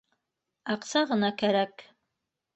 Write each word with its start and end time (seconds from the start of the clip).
Аҡса 0.75 1.03
ғына 1.13 1.31
кәрәк. 1.43 1.87